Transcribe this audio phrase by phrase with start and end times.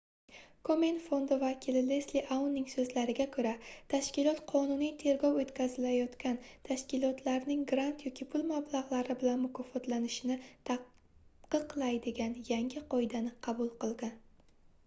[0.67, 3.51] komen fondi vakili lesli aunning soʻzlariga koʻra
[3.93, 6.39] tashkilot qonuniy tergov oʻtkazilayotgan
[6.71, 10.39] tashkilotlarning grant yoki pul mablagʻlari bilan mukofotlanishini
[10.73, 14.17] taqiqlaydigan yangi qoidani qabul qilgan